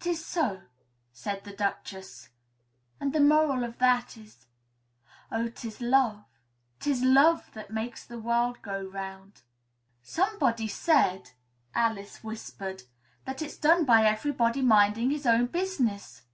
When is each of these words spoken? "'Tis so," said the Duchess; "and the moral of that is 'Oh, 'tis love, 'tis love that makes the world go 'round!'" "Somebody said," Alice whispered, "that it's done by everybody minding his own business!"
"'Tis 0.00 0.22
so," 0.22 0.60
said 1.10 1.42
the 1.42 1.54
Duchess; 1.56 2.28
"and 3.00 3.14
the 3.14 3.18
moral 3.18 3.64
of 3.64 3.78
that 3.78 4.14
is 4.14 4.44
'Oh, 5.32 5.48
'tis 5.48 5.80
love, 5.80 6.22
'tis 6.80 7.02
love 7.02 7.50
that 7.54 7.70
makes 7.70 8.04
the 8.04 8.18
world 8.18 8.60
go 8.60 8.84
'round!'" 8.84 9.40
"Somebody 10.02 10.68
said," 10.68 11.30
Alice 11.74 12.22
whispered, 12.22 12.82
"that 13.24 13.40
it's 13.40 13.56
done 13.56 13.86
by 13.86 14.04
everybody 14.04 14.60
minding 14.60 15.08
his 15.08 15.24
own 15.24 15.46
business!" 15.46 16.24